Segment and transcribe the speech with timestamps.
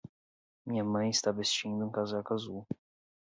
[0.65, 2.65] Minha mãe está vestindo um casaco azul.